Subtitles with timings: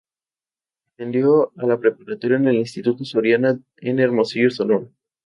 [0.95, 3.35] Atendió a la preparatoria en el Instituto Soria
[3.77, 4.87] en Hermosillo, Sonora.